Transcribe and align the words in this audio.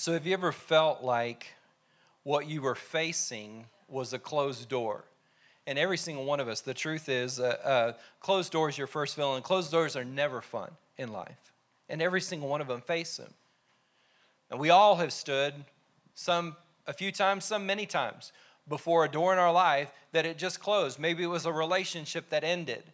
So, 0.00 0.14
have 0.14 0.26
you 0.26 0.32
ever 0.32 0.50
felt 0.50 1.02
like 1.02 1.48
what 2.22 2.48
you 2.48 2.62
were 2.62 2.74
facing 2.74 3.66
was 3.86 4.14
a 4.14 4.18
closed 4.18 4.66
door? 4.66 5.04
And 5.66 5.78
every 5.78 5.98
single 5.98 6.24
one 6.24 6.40
of 6.40 6.48
us, 6.48 6.62
the 6.62 6.72
truth 6.72 7.10
is, 7.10 7.38
uh, 7.38 7.58
uh, 7.62 7.92
closed 8.18 8.50
doors, 8.50 8.78
your 8.78 8.86
first 8.86 9.14
feeling, 9.14 9.42
closed 9.42 9.70
doors 9.70 9.96
are 9.96 10.04
never 10.04 10.40
fun 10.40 10.70
in 10.96 11.12
life. 11.12 11.52
And 11.90 12.00
every 12.00 12.22
single 12.22 12.48
one 12.48 12.62
of 12.62 12.66
them 12.66 12.80
face 12.80 13.18
them. 13.18 13.34
And 14.50 14.58
we 14.58 14.70
all 14.70 14.96
have 14.96 15.12
stood, 15.12 15.52
some 16.14 16.56
a 16.86 16.94
few 16.94 17.12
times, 17.12 17.44
some 17.44 17.66
many 17.66 17.84
times, 17.84 18.32
before 18.66 19.04
a 19.04 19.10
door 19.10 19.34
in 19.34 19.38
our 19.38 19.52
life 19.52 19.92
that 20.12 20.24
it 20.24 20.38
just 20.38 20.60
closed. 20.60 20.98
Maybe 20.98 21.24
it 21.24 21.26
was 21.26 21.44
a 21.44 21.52
relationship 21.52 22.30
that 22.30 22.42
ended. 22.42 22.84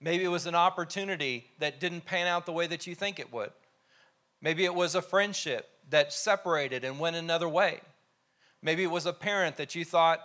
Maybe 0.00 0.22
it 0.22 0.28
was 0.28 0.46
an 0.46 0.54
opportunity 0.54 1.50
that 1.58 1.80
didn't 1.80 2.06
pan 2.06 2.28
out 2.28 2.46
the 2.46 2.52
way 2.52 2.68
that 2.68 2.86
you 2.86 2.94
think 2.94 3.18
it 3.18 3.32
would. 3.32 3.50
Maybe 4.40 4.64
it 4.64 4.76
was 4.76 4.94
a 4.94 5.02
friendship 5.02 5.68
that 5.90 6.12
separated 6.12 6.84
and 6.84 6.98
went 6.98 7.16
another 7.16 7.48
way. 7.48 7.80
Maybe 8.62 8.82
it 8.82 8.90
was 8.90 9.06
a 9.06 9.12
parent 9.12 9.56
that 9.56 9.74
you 9.74 9.84
thought 9.84 10.20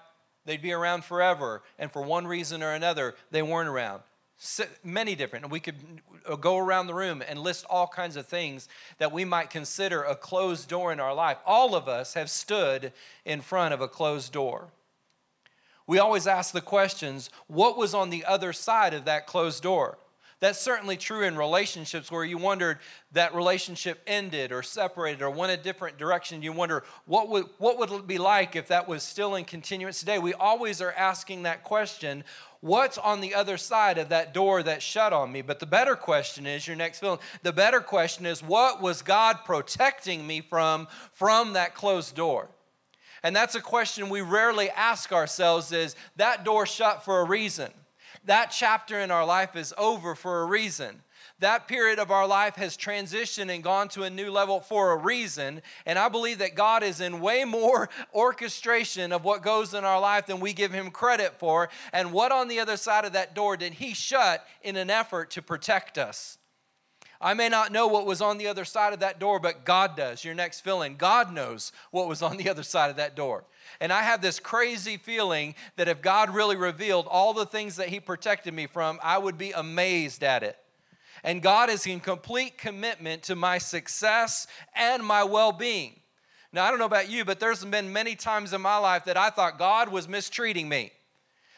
they'd 0.46 0.62
be 0.62 0.74
around 0.74 1.04
forever, 1.04 1.64
and 1.80 1.92
for 1.92 2.02
one 2.02 2.28
reason 2.28 2.62
or 2.64 2.72
another, 2.72 3.16
they 3.32 3.42
weren't 3.42 3.70
around. 3.70 4.02
Many 4.84 5.16
different. 5.16 5.46
and 5.46 5.52
We 5.52 5.62
could 5.62 5.78
uh, 6.28 6.36
go 6.36 6.58
around 6.58 6.88
the 6.88 6.94
room 6.94 7.24
and 7.28 7.40
list 7.40 7.66
all 7.70 7.88
kinds 7.88 8.18
of 8.18 8.26
things 8.26 8.68
that 8.98 9.14
we 9.14 9.24
might 9.24 9.50
consider 9.50 10.04
a 10.04 10.16
closed 10.16 10.68
door 10.68 10.92
in 10.92 11.00
our 11.00 11.14
life. 11.14 11.38
All 11.46 11.74
of 11.74 11.88
us 11.88 12.16
have 12.16 12.30
stood 12.30 12.92
in 13.24 13.40
front 13.40 13.74
of 13.74 13.80
a 13.80 13.88
closed 13.88 14.34
door. 14.34 14.68
We 15.88 16.00
always 16.00 16.28
ask 16.28 16.52
the 16.52 16.62
questions 16.62 17.30
what 17.48 17.78
was 17.78 17.94
on 17.94 18.10
the 18.10 18.26
other 18.26 18.52
side 18.52 18.94
of 18.94 19.06
that 19.06 19.28
closed 19.28 19.64
door? 19.64 19.98
That's 20.46 20.62
certainly 20.62 20.96
true 20.96 21.24
in 21.24 21.38
relationships 21.38 22.12
where 22.12 22.24
you 22.24 22.38
wondered 22.38 22.78
that 23.14 23.34
relationship 23.34 24.00
ended 24.06 24.52
or 24.52 24.62
separated 24.62 25.24
or 25.24 25.32
went 25.32 25.52
a 25.52 25.58
different 25.58 25.98
direction. 25.98 26.44
You 26.44 26.52
wonder 26.52 26.84
what 27.08 27.30
would, 27.30 27.46
what 27.58 27.80
would 27.80 27.90
it 27.90 28.06
be 28.06 28.20
like 28.20 28.56
if 28.56 28.68
that 28.68 28.88
was 28.88 29.02
still 29.02 29.34
in 29.34 29.46
continuance 29.46 30.02
today? 30.02 30.20
We 30.20 30.36
always 30.36 30.82
are 30.82 30.92
asking 30.92 31.42
that 31.44 31.64
question 31.64 32.24
what's 32.62 33.00
on 33.00 33.22
the 33.22 33.34
other 33.34 33.58
side 33.58 33.98
of 33.98 34.10
that 34.10 34.36
door 34.36 34.62
that 34.62 34.84
shut 34.84 35.14
on 35.14 35.32
me? 35.32 35.42
But 35.42 35.60
the 35.60 35.66
better 35.66 35.96
question 35.96 36.46
is 36.46 36.68
your 36.68 36.76
next 36.76 37.00
feeling. 37.00 37.18
The 37.42 37.52
better 37.52 37.80
question 37.80 38.28
is 38.28 38.44
what 38.44 38.84
was 38.84 39.02
God 39.02 39.38
protecting 39.46 40.28
me 40.28 40.42
from 40.42 40.88
from 41.14 41.54
that 41.54 41.74
closed 41.74 42.16
door? 42.16 42.50
And 43.24 43.36
that's 43.36 43.56
a 43.56 43.62
question 43.62 44.10
we 44.10 44.22
rarely 44.22 44.70
ask 44.70 45.12
ourselves 45.12 45.72
is 45.72 45.96
that 46.18 46.46
door 46.46 46.68
shut 46.68 47.04
for 47.04 47.22
a 47.22 47.24
reason 47.24 47.72
that 48.26 48.48
chapter 48.48 49.00
in 49.00 49.12
our 49.12 49.26
life 49.26 49.56
is 49.56 49.74
over 49.78 50.16
for 50.16 50.42
a 50.42 50.46
reason. 50.46 51.02
That 51.40 51.68
period 51.68 52.00
of 52.00 52.12
our 52.12 52.26
life 52.26 52.56
has 52.56 52.78
transitioned 52.78 53.54
and 53.54 53.64
gone 53.64 53.90
to 53.90 54.04
a 54.04 54.10
new 54.10 54.32
level 54.32 54.62
for 54.62 54.92
a 54.92 54.98
reason. 54.98 55.62
And 55.86 56.00
I 56.00 56.08
believe 56.08 56.38
that 56.38 56.56
God 56.56 56.82
is 56.82 57.02
in 57.02 57.20
way 57.20 57.44
more 57.44 57.90
orchestration 58.14 59.12
of 59.12 59.24
what 59.26 59.44
goes 59.44 59.74
in 59.74 59.84
our 59.84 60.00
life 60.00 60.28
than 60.28 60.40
we 60.40 60.54
give 60.54 60.72
Him 60.72 60.92
credit 60.92 61.38
for. 61.38 61.70
And 61.92 62.14
what 62.14 62.32
on 62.32 62.48
the 62.48 62.60
other 62.60 62.78
side 62.78 63.04
of 63.04 63.14
that 63.14 63.36
door 63.36 63.58
did 63.58 63.74
He 63.74 63.94
shut 63.94 64.46
in 64.62 64.78
an 64.78 64.90
effort 64.90 65.32
to 65.32 65.42
protect 65.42 65.98
us? 65.98 66.38
I 67.22 67.34
may 67.34 67.50
not 67.50 67.72
know 67.72 67.88
what 67.88 68.06
was 68.06 68.22
on 68.22 68.38
the 68.38 68.48
other 68.48 68.66
side 68.66 68.94
of 68.94 69.00
that 69.00 69.20
door, 69.20 69.40
but 69.40 69.66
God 69.66 69.96
does. 69.96 70.24
Your 70.24 70.36
next 70.36 70.62
fill-in. 70.62 70.96
God 70.96 71.34
knows 71.34 71.72
what 71.92 72.08
was 72.08 72.22
on 72.22 72.38
the 72.38 72.50
other 72.50 72.64
side 72.64 72.90
of 72.90 72.98
that 72.98 73.16
door. 73.16 73.46
And 73.80 73.92
I 73.92 74.04
have 74.04 74.22
this 74.22 74.40
crazy 74.40 74.98
feeling 74.98 75.56
that 75.76 75.88
if 75.88 76.02
God 76.02 76.34
really 76.34 76.56
revealed 76.56 77.08
all 77.10 77.34
the 77.34 77.46
things 77.46 77.78
that 77.78 77.90
He 77.90 78.00
protected 78.00 78.54
me 78.54 78.68
from, 78.68 79.00
I 79.02 79.18
would 79.18 79.38
be 79.38 79.52
amazed 79.52 80.24
at 80.24 80.44
it. 80.44 80.58
And 81.24 81.42
God 81.42 81.70
is 81.70 81.88
in 81.88 82.00
complete 82.00 82.58
commitment 82.58 83.24
to 83.24 83.36
my 83.36 83.58
success 83.58 84.46
and 84.76 85.04
my 85.04 85.24
well 85.24 85.52
being. 85.52 86.00
Now, 86.54 86.66
I 86.66 86.70
don't 86.70 86.80
know 86.80 86.86
about 86.86 87.10
you, 87.10 87.26
but 87.26 87.40
there's 87.40 87.66
been 87.66 87.92
many 87.92 88.16
times 88.16 88.54
in 88.54 88.62
my 88.62 88.78
life 88.78 89.06
that 89.06 89.18
I 89.18 89.30
thought 89.30 89.58
God 89.58 89.90
was 89.90 90.08
mistreating 90.08 90.70
me 90.70 90.92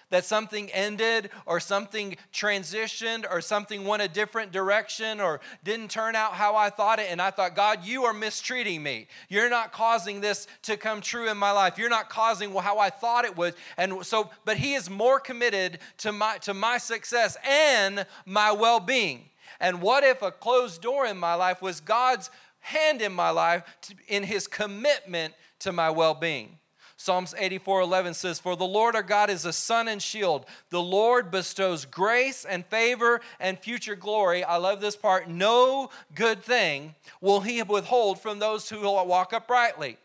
that 0.10 0.26
something 0.26 0.72
ended 0.72 1.30
or 1.46 1.60
something 1.60 2.16
transitioned 2.34 3.26
or 3.30 3.42
something 3.42 3.86
went 3.86 4.02
a 4.02 4.08
different 4.08 4.52
direction 4.52 5.20
or 5.20 5.42
didn't 5.64 5.92
turn 5.92 6.16
out 6.16 6.34
how 6.34 6.56
I 6.56 6.70
thought 6.70 7.00
it. 7.00 7.08
And 7.10 7.22
I 7.22 7.32
thought, 7.32 7.56
God, 7.56 7.86
you 7.86 8.06
are 8.06 8.14
mistreating 8.14 8.82
me. 8.82 9.08
You're 9.30 9.50
not 9.50 9.72
causing 9.72 10.22
this 10.22 10.48
to 10.64 10.78
come 10.78 11.02
true 11.02 11.30
in 11.30 11.38
my 11.38 11.52
life. 11.52 11.78
You're 11.78 11.90
not 11.90 12.10
causing 12.10 12.54
how 12.54 12.80
I 12.80 12.90
thought 12.90 13.26
it 13.26 13.36
would. 13.38 13.56
And 13.78 14.06
so, 14.06 14.30
but 14.46 14.58
He 14.58 14.74
is 14.74 14.90
more 14.90 15.20
committed 15.20 15.80
to 16.00 16.12
my, 16.12 16.38
to 16.40 16.54
my 16.54 16.78
success 16.78 17.38
and 17.48 18.06
my 18.26 18.52
well 18.52 18.80
being. 18.80 19.30
And 19.60 19.82
what 19.82 20.04
if 20.04 20.22
a 20.22 20.32
closed 20.32 20.82
door 20.82 21.06
in 21.06 21.18
my 21.18 21.34
life 21.34 21.62
was 21.62 21.80
God's 21.80 22.30
hand 22.60 23.02
in 23.02 23.12
my 23.12 23.30
life 23.30 23.64
in 24.08 24.24
His 24.24 24.48
commitment 24.48 25.34
to 25.60 25.72
my 25.72 25.90
well 25.90 26.14
being? 26.14 26.60
Psalms 27.00 27.36
84 27.38 27.82
11 27.82 28.16
says, 28.16 28.40
For 28.40 28.56
the 28.56 28.66
Lord 28.66 28.96
our 28.96 29.04
God 29.04 29.30
is 29.30 29.46
a 29.46 29.54
sun 29.54 29.88
and 29.88 30.02
shield. 30.02 30.48
The 30.72 30.82
Lord 30.82 31.30
bestows 31.30 31.86
grace 31.86 32.44
and 32.44 32.66
favor 32.66 33.22
and 33.40 33.60
future 33.60 33.96
glory. 33.96 34.44
I 34.44 34.58
love 34.58 34.82
this 34.82 34.96
part. 34.96 35.30
No 35.30 35.92
good 36.16 36.42
thing 36.42 36.96
will 37.22 37.42
he 37.42 37.62
withhold 37.62 38.20
from 38.20 38.40
those 38.40 38.68
who 38.70 38.82
walk 38.82 39.32
uprightly. 39.32 39.98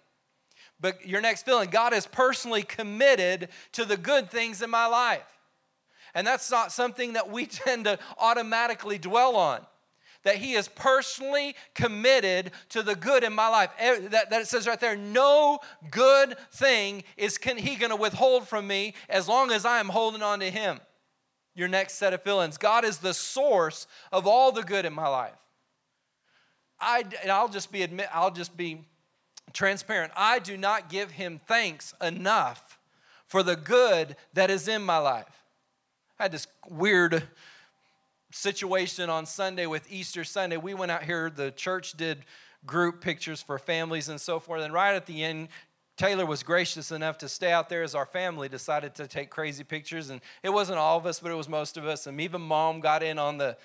But 0.81 1.06
your 1.06 1.22
next 1.22 1.44
feeling, 1.44 1.70
God 1.70 1.94
is 1.94 2.06
personally 2.06 2.62
committed 2.62 3.48
to 3.72 3.86
the 3.86 3.97
good 3.97 4.31
things 4.31 4.60
in 4.60 4.69
my 4.69 4.86
life. 4.86 5.22
And 6.14 6.26
that's 6.26 6.50
not 6.50 6.72
something 6.72 7.14
that 7.14 7.31
we 7.31 7.47
tend 7.47 7.86
to 7.86 7.98
automatically 8.19 8.98
dwell 8.98 9.34
on 9.34 9.66
that 10.24 10.36
he 10.36 10.54
is 10.54 10.68
personally 10.68 11.54
committed 11.74 12.52
to 12.70 12.82
the 12.82 12.94
good 12.94 13.24
in 13.24 13.32
my 13.32 13.48
life. 13.48 13.70
Eh, 13.78 14.08
that, 14.08 14.30
that 14.30 14.40
it 14.40 14.46
says 14.46 14.66
right 14.66 14.80
there, 14.80 14.96
no 14.96 15.58
good 15.90 16.36
thing 16.52 17.04
is 17.16 17.38
can, 17.38 17.56
he 17.56 17.76
going 17.76 17.90
to 17.90 17.96
withhold 17.96 18.46
from 18.46 18.66
me 18.66 18.94
as 19.08 19.28
long 19.28 19.50
as 19.50 19.64
I 19.64 19.80
am 19.80 19.88
holding 19.88 20.22
on 20.22 20.40
to 20.40 20.50
him. 20.50 20.80
Your 21.54 21.68
next 21.68 21.94
set 21.94 22.14
of 22.14 22.22
fill-ins. 22.22 22.56
God 22.56 22.84
is 22.84 22.98
the 22.98 23.12
source 23.12 23.86
of 24.10 24.26
all 24.26 24.52
the 24.52 24.62
good 24.62 24.84
in 24.84 24.92
my 24.92 25.08
life. 25.08 25.34
I, 26.80 27.04
and 27.22 27.30
I'll 27.30 27.48
just 27.48 27.70
be 27.70 27.82
admit, 27.82 28.08
I'll 28.12 28.30
just 28.30 28.56
be 28.56 28.84
transparent. 29.52 30.12
I 30.16 30.38
do 30.38 30.56
not 30.56 30.88
give 30.88 31.12
him 31.12 31.40
thanks 31.46 31.94
enough 32.00 32.78
for 33.26 33.42
the 33.42 33.56
good 33.56 34.16
that 34.34 34.50
is 34.50 34.66
in 34.66 34.82
my 34.82 34.98
life. 34.98 35.44
I 36.18 36.24
had 36.24 36.32
this 36.32 36.46
weird 36.68 37.22
situation 38.32 39.10
on 39.10 39.26
Sunday 39.26 39.66
with 39.66 39.91
Easter 39.91 40.25
Sunday. 40.25 40.56
We 40.56 40.75
went 40.75 40.91
out 40.91 41.04
here, 41.04 41.31
the 41.31 41.50
church 41.50 41.93
did 41.93 42.25
group 42.65 43.00
pictures 43.00 43.43
for 43.43 43.59
families 43.59 44.09
and 44.09 44.20
so 44.20 44.38
forth. 44.38 44.62
And 44.62 44.72
right 44.72 44.94
at 44.94 45.06
the 45.06 45.22
end, 45.22 45.48
Taylor 45.97 46.25
was 46.25 46.43
gracious 46.43 46.91
enough 46.91 47.19
to 47.19 47.28
stay 47.28 47.53
out 47.53 47.69
there 47.69 47.82
as 47.82 47.94
our 47.94 48.06
family 48.06 48.48
decided 48.48 48.94
to 48.97 49.06
take 49.06 49.31
crazy 49.31 49.62
pictures. 49.62 50.10
And 50.10 50.20
it 50.43 50.50
wasn't 50.50 50.78
all 50.78 50.97
of 50.97 51.06
us, 51.06 51.20
but 51.20 51.31
it 51.31 51.34
was 51.34 51.48
most 51.48 51.76
of 51.76 51.87
us. 51.87 52.06
And 52.06 52.20
even 52.20 52.41
mom 52.41 52.81
got 52.81 53.03
in 53.03 53.19
on 53.19 53.38
the 53.38 53.56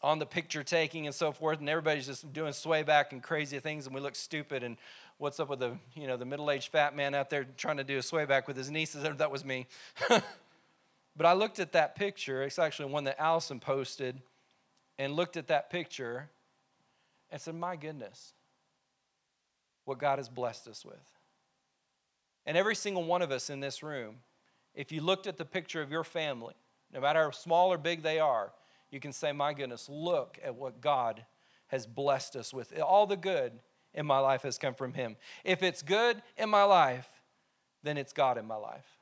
on 0.00 0.20
the 0.20 0.26
picture 0.26 0.62
taking 0.62 1.06
and 1.06 1.14
so 1.14 1.32
forth, 1.32 1.58
and 1.58 1.68
everybody's 1.68 2.06
just 2.06 2.32
doing 2.32 2.52
sway 2.52 2.84
back 2.84 3.12
and 3.12 3.20
crazy 3.20 3.58
things, 3.58 3.86
and 3.86 3.94
we 3.94 4.00
look 4.00 4.14
stupid. 4.14 4.62
And 4.62 4.76
what's 5.18 5.40
up 5.40 5.48
with 5.48 5.58
the 5.58 5.76
you 5.94 6.06
know 6.06 6.16
the 6.16 6.24
middle-aged 6.24 6.70
fat 6.70 6.94
man 6.94 7.14
out 7.14 7.30
there 7.30 7.44
trying 7.56 7.78
to 7.78 7.84
do 7.84 7.98
a 7.98 8.02
sway 8.02 8.24
back 8.24 8.46
with 8.46 8.56
his 8.56 8.70
nieces? 8.70 9.04
That 9.18 9.30
was 9.30 9.44
me. 9.44 9.66
But 11.18 11.26
I 11.26 11.32
looked 11.32 11.58
at 11.58 11.72
that 11.72 11.96
picture, 11.96 12.44
it's 12.44 12.60
actually 12.60 12.92
one 12.92 13.02
that 13.04 13.20
Allison 13.20 13.58
posted, 13.58 14.22
and 14.98 15.14
looked 15.14 15.36
at 15.36 15.48
that 15.48 15.68
picture 15.68 16.30
and 17.28 17.40
said, 17.40 17.56
My 17.56 17.74
goodness, 17.74 18.34
what 19.84 19.98
God 19.98 20.20
has 20.20 20.28
blessed 20.28 20.68
us 20.68 20.84
with. 20.84 20.94
And 22.46 22.56
every 22.56 22.76
single 22.76 23.02
one 23.02 23.20
of 23.20 23.32
us 23.32 23.50
in 23.50 23.58
this 23.58 23.82
room, 23.82 24.18
if 24.76 24.92
you 24.92 25.00
looked 25.00 25.26
at 25.26 25.36
the 25.36 25.44
picture 25.44 25.82
of 25.82 25.90
your 25.90 26.04
family, 26.04 26.54
no 26.94 27.00
matter 27.00 27.24
how 27.24 27.32
small 27.32 27.72
or 27.72 27.78
big 27.78 28.02
they 28.02 28.20
are, 28.20 28.52
you 28.92 29.00
can 29.00 29.12
say, 29.12 29.32
My 29.32 29.52
goodness, 29.52 29.88
look 29.88 30.38
at 30.44 30.54
what 30.54 30.80
God 30.80 31.24
has 31.66 31.84
blessed 31.84 32.36
us 32.36 32.54
with. 32.54 32.78
All 32.80 33.08
the 33.08 33.16
good 33.16 33.58
in 33.92 34.06
my 34.06 34.20
life 34.20 34.42
has 34.42 34.56
come 34.56 34.74
from 34.74 34.94
Him. 34.94 35.16
If 35.42 35.64
it's 35.64 35.82
good 35.82 36.22
in 36.36 36.48
my 36.48 36.62
life, 36.62 37.08
then 37.82 37.98
it's 37.98 38.12
God 38.12 38.38
in 38.38 38.46
my 38.46 38.54
life. 38.54 38.97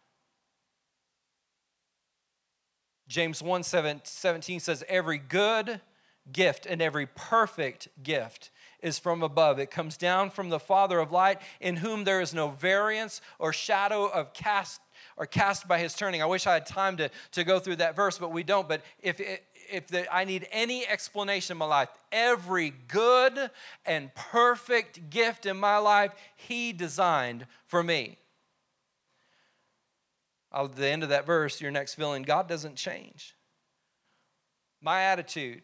James 3.09 3.43
1 3.43 3.63
17 3.63 4.61
says, 4.61 4.85
Every 4.89 5.19
good 5.19 5.81
gift 6.33 6.67
and 6.67 6.83
every 6.83 7.07
perfect 7.07 7.89
gift 8.03 8.51
is 8.83 8.99
from 8.99 9.23
above. 9.23 9.59
It 9.59 9.71
comes 9.71 9.97
down 9.97 10.31
from 10.31 10.49
the 10.49 10.59
Father 10.59 10.99
of 10.99 11.13
light, 11.13 11.41
in 11.61 11.77
whom 11.77 12.05
there 12.05 12.21
is 12.21 12.35
no 12.35 12.49
variance 12.49 13.21
or 13.39 13.53
shadow 13.53 14.07
of 14.07 14.33
cast 14.33 14.81
or 15.17 15.27
cast 15.27 15.67
by 15.67 15.79
his 15.79 15.95
turning. 15.95 16.23
I 16.23 16.27
wish 16.27 16.47
I 16.47 16.55
had 16.55 16.67
time 16.67 16.97
to, 16.99 17.11
to 17.33 17.45
go 17.45 17.59
through 17.59 17.77
that 17.77 17.97
verse, 17.97 18.19
but 18.19 18.33
we 18.33 18.43
don't. 18.43 18.69
But 18.69 18.83
if, 19.01 19.21
it, 19.21 19.45
if 19.71 19.87
the, 19.87 20.13
I 20.15 20.25
need 20.25 20.47
any 20.51 20.87
explanation 20.87 21.55
in 21.55 21.59
my 21.59 21.67
life, 21.67 21.89
every 22.13 22.75
good 22.89 23.51
and 23.85 24.15
perfect 24.15 25.11
gift 25.11 25.47
in 25.47 25.57
my 25.57 25.79
life, 25.79 26.13
he 26.35 26.73
designed 26.73 27.47
for 27.67 27.83
me 27.83 28.19
the 30.65 30.87
end 30.87 31.03
of 31.03 31.11
that 31.11 31.27
verse, 31.27 31.61
your 31.61 31.71
next 31.71 31.95
feeling, 31.95 32.23
God 32.23 32.49
doesn't 32.49 32.77
change. 32.77 33.35
My 34.81 35.03
attitude, 35.03 35.63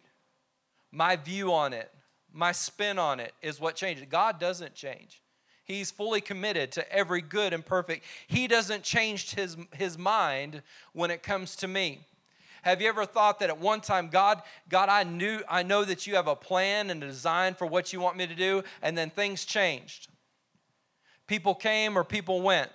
my 0.90 1.16
view 1.16 1.52
on 1.52 1.72
it, 1.72 1.90
my 2.32 2.52
spin 2.52 2.98
on 2.98 3.20
it 3.20 3.32
is 3.42 3.60
what 3.60 3.74
changes. 3.74 4.06
God 4.08 4.38
doesn't 4.38 4.74
change. 4.74 5.22
He's 5.64 5.90
fully 5.90 6.20
committed 6.20 6.72
to 6.72 6.92
every 6.92 7.22
good 7.22 7.52
and 7.52 7.64
perfect. 7.64 8.04
He 8.26 8.46
doesn't 8.46 8.82
change 8.82 9.34
his, 9.34 9.56
his 9.74 9.96
mind 9.96 10.62
when 10.92 11.10
it 11.10 11.22
comes 11.22 11.56
to 11.56 11.68
me. 11.68 12.06
Have 12.62 12.80
you 12.80 12.88
ever 12.88 13.06
thought 13.06 13.40
that 13.40 13.48
at 13.48 13.58
one 13.58 13.80
time, 13.80 14.08
God, 14.08 14.42
God, 14.68 14.88
I 14.88 15.02
knew, 15.04 15.40
I 15.48 15.62
know 15.62 15.84
that 15.84 16.06
you 16.06 16.14
have 16.16 16.28
a 16.28 16.36
plan 16.36 16.90
and 16.90 17.02
a 17.02 17.06
design 17.06 17.54
for 17.54 17.66
what 17.66 17.92
you 17.92 18.00
want 18.00 18.16
me 18.16 18.26
to 18.26 18.34
do, 18.34 18.62
and 18.82 18.96
then 18.96 19.10
things 19.10 19.44
changed. 19.44 20.08
People 21.26 21.54
came 21.54 21.96
or 21.96 22.04
people 22.04 22.42
went. 22.42 22.70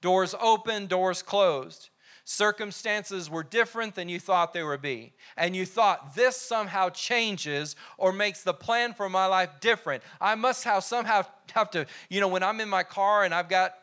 Doors 0.00 0.34
open, 0.40 0.86
doors 0.86 1.22
closed. 1.22 1.90
Circumstances 2.24 3.30
were 3.30 3.42
different 3.42 3.94
than 3.94 4.08
you 4.10 4.20
thought 4.20 4.52
they 4.52 4.62
would 4.62 4.82
be. 4.82 5.14
And 5.36 5.56
you 5.56 5.64
thought 5.64 6.14
this 6.14 6.36
somehow 6.36 6.90
changes 6.90 7.74
or 7.96 8.12
makes 8.12 8.42
the 8.42 8.52
plan 8.52 8.92
for 8.92 9.08
my 9.08 9.24
life 9.24 9.48
different. 9.60 10.02
I 10.20 10.34
must 10.34 10.64
have 10.64 10.84
somehow 10.84 11.24
have 11.52 11.70
to, 11.70 11.86
you 12.10 12.20
know, 12.20 12.28
when 12.28 12.42
I'm 12.42 12.60
in 12.60 12.68
my 12.68 12.82
car 12.82 13.24
and 13.24 13.32
I've 13.32 13.48
got 13.48 13.74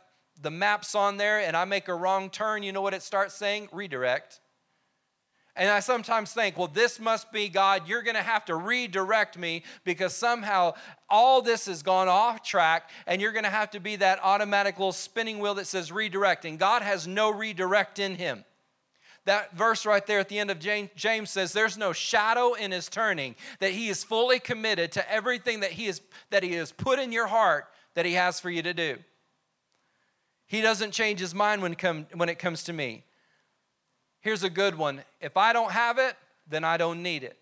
the 0.41 0.51
maps 0.51 0.93
on 0.93 1.17
there 1.17 1.39
and 1.39 1.57
I 1.57 1.65
make 1.65 1.87
a 1.87 1.95
wrong 1.95 2.29
turn, 2.29 2.61
you 2.61 2.71
know 2.71 2.81
what 2.81 2.93
it 2.93 3.01
starts 3.01 3.33
saying? 3.33 3.69
Redirect. 3.71 4.39
And 5.57 5.69
I 5.69 5.79
sometimes 5.79 6.33
think, 6.33 6.57
well, 6.57 6.67
this 6.67 6.99
must 6.99 7.31
be 7.31 7.47
God. 7.47 7.87
You're 7.87 8.01
going 8.01 8.15
to 8.15 8.21
have 8.21 8.43
to 8.45 8.55
redirect 8.55 9.37
me 9.37 9.63
because 9.85 10.13
somehow 10.13 10.73
all 11.09 11.41
this 11.41 11.67
has 11.67 11.81
gone 11.81 12.09
off 12.09 12.43
track, 12.43 12.89
and 13.07 13.21
you're 13.21 13.31
going 13.31 13.45
to 13.45 13.49
have 13.49 13.71
to 13.71 13.79
be 13.79 13.95
that 13.97 14.19
automatic 14.21 14.77
little 14.77 14.91
spinning 14.91 15.39
wheel 15.39 15.53
that 15.55 15.67
says 15.67 15.93
redirect. 15.93 16.43
And 16.43 16.59
God 16.59 16.81
has 16.81 17.07
no 17.07 17.29
redirect 17.29 17.99
in 17.99 18.15
him. 18.15 18.43
That 19.23 19.55
verse 19.55 19.85
right 19.85 20.05
there 20.05 20.19
at 20.19 20.29
the 20.29 20.39
end 20.39 20.51
of 20.51 20.59
James 20.59 21.31
says, 21.31 21.53
There's 21.53 21.77
no 21.77 21.93
shadow 21.93 22.53
in 22.53 22.71
his 22.71 22.89
turning, 22.89 23.35
that 23.59 23.71
he 23.71 23.87
is 23.87 24.03
fully 24.03 24.39
committed 24.39 24.91
to 24.93 25.11
everything 25.11 25.61
that 25.61 25.71
he, 25.71 25.87
is, 25.87 26.01
that 26.29 26.43
he 26.43 26.53
has 26.53 26.71
put 26.71 26.99
in 26.99 27.11
your 27.11 27.27
heart 27.27 27.65
that 27.95 28.05
he 28.05 28.13
has 28.13 28.39
for 28.39 28.49
you 28.49 28.61
to 28.61 28.73
do. 28.73 28.97
He 30.47 30.61
doesn't 30.61 30.91
change 30.91 31.19
his 31.19 31.33
mind 31.33 31.61
when, 31.61 31.75
come, 31.75 32.05
when 32.13 32.29
it 32.29 32.37
comes 32.37 32.63
to 32.65 32.73
me. 32.73 33.03
Here's 34.25 34.43
a 34.43 34.49
good 34.49 34.75
one 34.75 35.03
if 35.21 35.37
I 35.37 35.53
don't 35.53 35.71
have 35.71 35.99
it, 35.99 36.15
then 36.49 36.63
I 36.63 36.77
don't 36.77 37.03
need 37.03 37.21
it. 37.21 37.37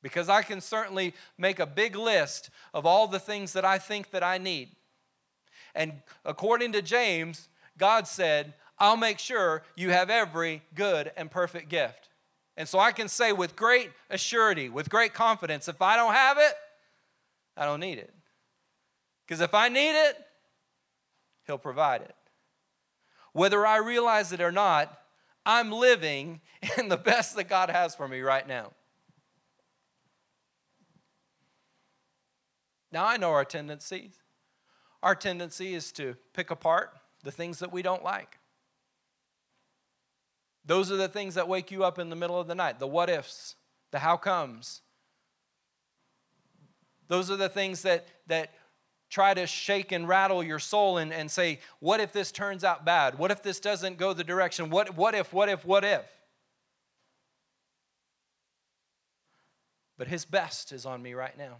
Because 0.00 0.30
I 0.30 0.40
can 0.40 0.62
certainly 0.62 1.12
make 1.36 1.58
a 1.60 1.66
big 1.66 1.94
list 1.94 2.48
of 2.72 2.86
all 2.86 3.08
the 3.08 3.18
things 3.18 3.52
that 3.52 3.66
I 3.66 3.76
think 3.76 4.10
that 4.12 4.22
I 4.22 4.38
need. 4.38 4.70
And 5.74 6.00
according 6.24 6.72
to 6.72 6.80
James, 6.80 7.50
God 7.76 8.06
said, 8.06 8.54
I'll 8.78 8.96
make 8.96 9.18
sure 9.18 9.64
you 9.76 9.90
have 9.90 10.08
every 10.08 10.62
good 10.74 11.12
and 11.14 11.30
perfect 11.30 11.68
gift. 11.68 12.08
And 12.56 12.66
so 12.66 12.78
I 12.78 12.92
can 12.92 13.06
say 13.06 13.32
with 13.32 13.54
great 13.54 13.90
assurity, 14.10 14.72
with 14.72 14.88
great 14.88 15.12
confidence, 15.12 15.68
if 15.68 15.82
I 15.82 15.96
don't 15.96 16.14
have 16.14 16.38
it, 16.38 16.54
I 17.54 17.66
don't 17.66 17.80
need 17.80 17.98
it. 17.98 18.14
Because 19.26 19.42
if 19.42 19.52
I 19.52 19.68
need 19.68 20.08
it, 20.08 20.16
He'll 21.46 21.58
provide 21.58 22.00
it. 22.00 22.14
Whether 23.32 23.66
I 23.66 23.76
realize 23.76 24.32
it 24.32 24.40
or 24.40 24.52
not, 24.52 24.98
I'm 25.46 25.72
living 25.72 26.40
in 26.78 26.88
the 26.88 26.96
best 26.96 27.36
that 27.36 27.48
God 27.48 27.70
has 27.70 27.94
for 27.94 28.08
me 28.08 28.20
right 28.20 28.46
now. 28.46 28.72
Now, 32.92 33.06
I 33.06 33.16
know 33.16 33.30
our 33.30 33.44
tendencies. 33.44 34.18
Our 35.02 35.14
tendency 35.14 35.74
is 35.74 35.92
to 35.92 36.16
pick 36.34 36.50
apart 36.50 36.92
the 37.22 37.30
things 37.30 37.60
that 37.60 37.72
we 37.72 37.82
don't 37.82 38.02
like. 38.02 38.38
Those 40.64 40.90
are 40.92 40.96
the 40.96 41.08
things 41.08 41.34
that 41.34 41.48
wake 41.48 41.70
you 41.70 41.84
up 41.84 41.98
in 41.98 42.10
the 42.10 42.16
middle 42.16 42.38
of 42.38 42.46
the 42.46 42.54
night 42.54 42.78
the 42.78 42.86
what 42.86 43.08
ifs, 43.08 43.56
the 43.92 44.00
how 44.00 44.16
comes. 44.16 44.82
Those 47.08 47.30
are 47.30 47.36
the 47.36 47.48
things 47.48 47.82
that, 47.82 48.06
that 48.28 48.54
try 49.10 49.34
to 49.34 49.46
shake 49.46 49.92
and 49.92 50.08
rattle 50.08 50.42
your 50.42 50.58
soul 50.58 50.96
and, 50.96 51.12
and 51.12 51.30
say, 51.30 51.58
What 51.80 52.00
if 52.00 52.12
this 52.12 52.32
turns 52.32 52.64
out 52.64 52.84
bad? 52.84 53.18
What 53.18 53.30
if 53.30 53.42
this 53.42 53.60
doesn't 53.60 53.98
go 53.98 54.14
the 54.14 54.24
direction? 54.24 54.70
What, 54.70 54.96
what 54.96 55.14
if, 55.14 55.32
what 55.32 55.48
if, 55.48 55.64
what 55.66 55.84
if? 55.84 56.06
But 59.98 60.08
His 60.08 60.24
best 60.24 60.72
is 60.72 60.86
on 60.86 61.02
me 61.02 61.12
right 61.12 61.36
now. 61.36 61.58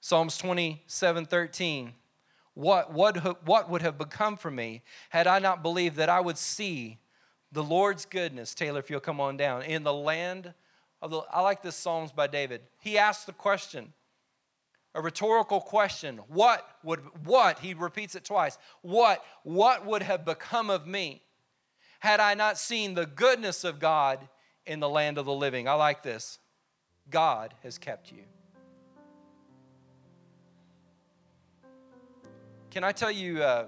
Psalms 0.00 0.38
27 0.38 1.26
13. 1.26 1.92
What, 2.54 2.92
what, 2.92 3.46
what 3.46 3.70
would 3.70 3.82
have 3.82 3.96
become 3.96 4.36
for 4.36 4.50
me 4.50 4.82
had 5.08 5.26
I 5.26 5.38
not 5.38 5.62
believed 5.62 5.96
that 5.96 6.10
I 6.10 6.20
would 6.20 6.36
see 6.36 6.98
the 7.50 7.62
Lord's 7.62 8.04
goodness? 8.04 8.54
Taylor, 8.54 8.78
if 8.78 8.90
you'll 8.90 9.00
come 9.00 9.20
on 9.20 9.38
down. 9.38 9.62
In 9.62 9.84
the 9.84 9.92
land 9.92 10.52
of 11.00 11.10
the, 11.10 11.22
I 11.32 11.40
like 11.40 11.62
this 11.62 11.76
Psalms 11.76 12.12
by 12.12 12.26
David. 12.26 12.60
He 12.78 12.98
asked 12.98 13.26
the 13.26 13.32
question, 13.32 13.94
a 14.94 15.00
rhetorical 15.00 15.60
question. 15.60 16.20
What 16.28 16.66
would 16.82 17.00
what 17.24 17.58
he 17.60 17.74
repeats 17.74 18.14
it 18.14 18.24
twice 18.24 18.58
what 18.82 19.24
what 19.42 19.86
would 19.86 20.02
have 20.02 20.24
become 20.24 20.70
of 20.70 20.86
me 20.86 21.22
had 22.00 22.20
i 22.20 22.34
not 22.34 22.58
seen 22.58 22.94
the 22.94 23.06
goodness 23.06 23.64
of 23.64 23.78
god 23.78 24.28
in 24.66 24.80
the 24.80 24.88
land 24.88 25.18
of 25.18 25.26
the 25.26 25.32
living? 25.32 25.68
I 25.68 25.74
like 25.74 26.02
this. 26.02 26.38
God 27.10 27.54
has 27.62 27.78
kept 27.78 28.12
you. 28.12 28.22
Can 32.70 32.84
i 32.84 32.92
tell 32.92 33.10
you 33.10 33.42
uh, 33.42 33.66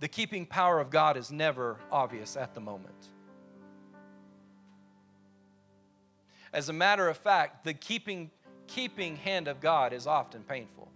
the 0.00 0.08
keeping 0.08 0.44
power 0.44 0.78
of 0.78 0.90
god 0.90 1.16
is 1.16 1.32
never 1.32 1.78
obvious 1.90 2.36
at 2.36 2.54
the 2.54 2.60
moment. 2.60 3.08
As 6.52 6.68
a 6.68 6.72
matter 6.72 7.08
of 7.08 7.16
fact 7.16 7.64
the 7.64 7.74
keeping 7.74 8.30
keeping 8.68 9.16
hand 9.16 9.48
of 9.48 9.60
God 9.60 9.92
is 9.92 10.06
often 10.06 10.42
painful. 10.42 10.88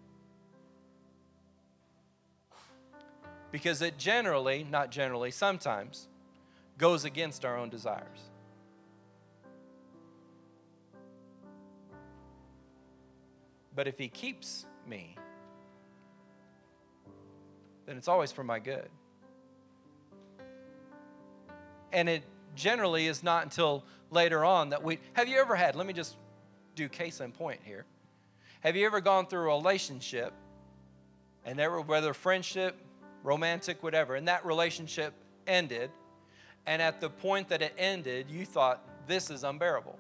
Because 3.51 3.83
it 3.83 3.99
generally, 3.99 4.67
not 4.71 4.91
generally, 4.91 5.31
sometimes 5.31 6.09
goes 6.79 7.05
against 7.05 7.45
our 7.45 7.57
own 7.57 7.69
desires. 7.69 8.31
But 13.75 13.89
if 13.89 13.99
He 13.99 14.09
keeps 14.09 14.67
me, 14.87 15.17
then 17.87 17.97
it's 17.97 18.09
always 18.09 18.33
for 18.33 18.45
my 18.45 18.59
good. 18.59 18.89
And 21.93 22.09
it 22.09 22.23
generally 22.55 23.07
is 23.07 23.23
not 23.23 23.45
until 23.45 23.85
later 24.11 24.45
on 24.45 24.71
that 24.71 24.83
we 24.83 24.99
have 25.15 25.29
you 25.29 25.39
ever 25.39 25.55
had, 25.57 25.75
let 25.75 25.87
me 25.87 25.93
just 25.93 26.17
do 26.75 26.89
case 26.89 27.21
in 27.21 27.33
point 27.33 27.61
here. 27.65 27.85
Have 28.61 28.77
you 28.77 28.87
ever 28.87 29.01
gone 29.01 29.27
through 29.27 29.51
a 29.51 29.57
relationship 29.57 30.33
and 31.45 31.59
there 31.59 31.81
whether 31.81 32.15
friendship, 32.15 32.77
romantic, 33.23 33.83
whatever, 33.83 34.15
and 34.15 34.29
that 34.29 34.45
relationship 34.45 35.15
ended, 35.47 35.91
and 36.67 36.81
at 36.81 37.01
the 37.01 37.11
point 37.11 37.49
that 37.49 37.63
it 37.63 37.75
ended, 37.77 38.31
you 38.31 38.45
thought, 38.45 38.87
this 39.07 39.31
is 39.31 39.43
unbearable. 39.43 39.99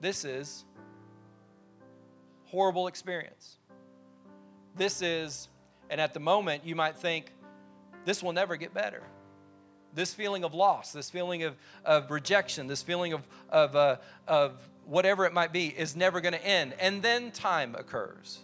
This 0.00 0.24
is 0.24 0.64
horrible 2.44 2.86
experience. 2.86 3.56
This 4.76 5.00
is, 5.00 5.48
and 5.88 6.00
at 6.00 6.12
the 6.12 6.20
moment 6.20 6.66
you 6.66 6.76
might 6.76 6.96
think, 6.96 7.32
this 8.04 8.22
will 8.22 8.32
never 8.32 8.56
get 8.56 8.74
better 8.74 9.02
this 9.94 10.14
feeling 10.14 10.44
of 10.44 10.54
loss, 10.54 10.92
this 10.92 11.10
feeling 11.10 11.42
of, 11.42 11.56
of 11.84 12.10
rejection, 12.10 12.66
this 12.66 12.82
feeling 12.82 13.12
of, 13.12 13.22
of, 13.50 13.76
uh, 13.76 13.96
of 14.26 14.52
whatever 14.86 15.24
it 15.24 15.32
might 15.32 15.52
be 15.52 15.66
is 15.66 15.94
never 15.96 16.20
going 16.20 16.34
to 16.34 16.44
end. 16.44 16.74
And 16.78 17.02
then 17.02 17.30
time 17.30 17.74
occurs. 17.74 18.40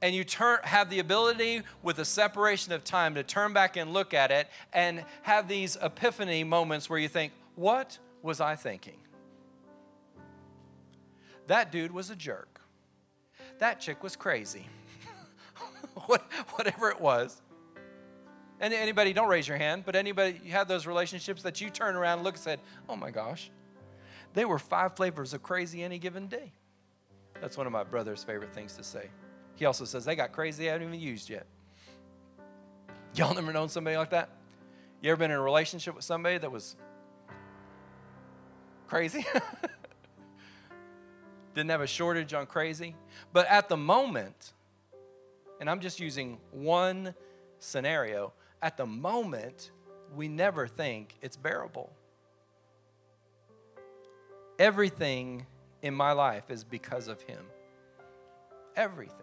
And 0.00 0.14
you 0.14 0.22
turn, 0.24 0.60
have 0.62 0.90
the 0.90 1.00
ability 1.00 1.62
with 1.82 1.98
a 1.98 2.04
separation 2.04 2.72
of 2.72 2.84
time 2.84 3.16
to 3.16 3.22
turn 3.22 3.52
back 3.52 3.76
and 3.76 3.92
look 3.92 4.14
at 4.14 4.30
it 4.30 4.48
and 4.72 5.04
have 5.22 5.48
these 5.48 5.76
epiphany 5.82 6.44
moments 6.44 6.88
where 6.88 6.98
you 6.98 7.08
think, 7.08 7.32
what 7.56 7.98
was 8.22 8.40
I 8.40 8.54
thinking? 8.54 8.98
That 11.48 11.72
dude 11.72 11.90
was 11.90 12.10
a 12.10 12.16
jerk. 12.16 12.60
That 13.58 13.80
chick 13.80 14.02
was 14.02 14.14
crazy. 14.14 14.66
what, 16.06 16.22
whatever 16.54 16.90
it 16.90 17.00
was. 17.00 17.40
And 18.60 18.74
anybody, 18.74 19.12
don't 19.12 19.28
raise 19.28 19.46
your 19.46 19.56
hand, 19.56 19.84
but 19.86 19.94
anybody, 19.94 20.40
you 20.44 20.52
have 20.52 20.66
those 20.66 20.86
relationships 20.86 21.42
that 21.42 21.60
you 21.60 21.70
turn 21.70 21.94
around 21.94 22.18
and 22.18 22.24
look 22.24 22.34
and 22.34 22.42
said, 22.42 22.60
oh 22.88 22.96
my 22.96 23.10
gosh, 23.10 23.50
they 24.34 24.44
were 24.44 24.58
five 24.58 24.96
flavors 24.96 25.32
of 25.32 25.42
crazy 25.42 25.82
any 25.82 25.98
given 25.98 26.26
day. 26.26 26.52
That's 27.40 27.56
one 27.56 27.66
of 27.66 27.72
my 27.72 27.84
brother's 27.84 28.24
favorite 28.24 28.52
things 28.52 28.74
to 28.74 28.82
say. 28.82 29.08
He 29.54 29.64
also 29.64 29.84
says 29.84 30.04
they 30.04 30.16
got 30.16 30.32
crazy 30.32 30.64
they 30.64 30.70
haven't 30.70 30.88
even 30.88 31.00
used 31.00 31.30
yet. 31.30 31.46
Y'all 33.14 33.34
never 33.34 33.52
known 33.52 33.68
somebody 33.68 33.96
like 33.96 34.10
that? 34.10 34.28
You 35.00 35.12
ever 35.12 35.18
been 35.18 35.30
in 35.30 35.36
a 35.36 35.42
relationship 35.42 35.94
with 35.94 36.04
somebody 36.04 36.38
that 36.38 36.50
was 36.50 36.76
crazy? 38.88 39.24
Didn't 41.54 41.70
have 41.70 41.80
a 41.80 41.86
shortage 41.86 42.34
on 42.34 42.46
crazy? 42.46 42.96
But 43.32 43.46
at 43.48 43.68
the 43.68 43.76
moment, 43.76 44.52
and 45.60 45.70
I'm 45.70 45.80
just 45.80 46.00
using 46.00 46.38
one 46.50 47.14
scenario, 47.58 48.32
at 48.62 48.76
the 48.76 48.86
moment, 48.86 49.70
we 50.14 50.28
never 50.28 50.66
think 50.66 51.16
it's 51.22 51.36
bearable. 51.36 51.92
Everything 54.58 55.46
in 55.82 55.94
my 55.94 56.12
life 56.12 56.50
is 56.50 56.64
because 56.64 57.08
of 57.08 57.20
Him. 57.22 57.44
Everything. 58.74 59.14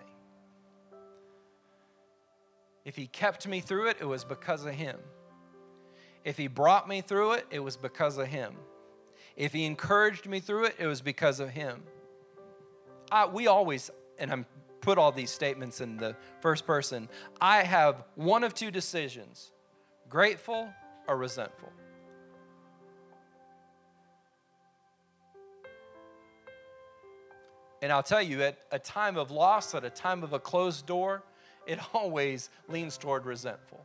If 2.86 2.96
He 2.96 3.08
kept 3.08 3.48
me 3.48 3.60
through 3.60 3.88
it, 3.89 3.98
it 4.00 4.06
was 4.06 4.24
because 4.24 4.65
of 4.65 4.74
Him. 4.74 4.98
If 6.24 6.38
He 6.38 6.48
brought 6.48 6.88
me 6.88 7.01
through 7.01 7.34
it, 7.34 7.46
it 7.50 7.60
was 7.60 7.75
because 7.75 8.18
of 8.18 8.27
Him. 8.27 8.56
If 9.36 9.51
He 9.51 9.65
encouraged 9.65 10.27
me 10.27 10.39
through 10.39 10.65
it, 10.65 10.75
it 10.80 10.88
was 10.88 11.01
because 11.01 11.39
of 11.39 11.50
Him. 11.50 11.84
I, 13.12 13.25
we 13.25 13.48
always, 13.48 13.92
and 14.18 14.32
I'm 14.32 14.46
put 14.86 15.00
all 15.00 15.12
these 15.12 15.32
statements 15.32 15.82
in 15.82 15.98
the 15.98 16.15
first 16.42 16.68
person, 16.68 17.10
I 17.42 17.63
have 17.63 18.04
one 18.13 18.44
of 18.44 18.54
two 18.54 18.70
decisions 18.70 19.51
grateful 20.08 20.70
or 21.08 21.18
resentful. 21.18 21.72
And 27.82 27.92
I'll 27.92 28.04
tell 28.04 28.22
you, 28.22 28.44
at 28.44 28.60
a 28.72 28.77
time 28.77 29.18
of 29.18 29.32
loss, 29.32 29.74
at 29.74 29.84
a 29.84 29.89
time 29.89 30.22
of 30.22 30.34
a 30.34 30.39
closed 30.39 30.86
door, 30.86 31.24
it 31.65 31.80
always 31.94 32.51
leans 32.70 32.96
toward 32.96 33.25
resentful. 33.25 33.84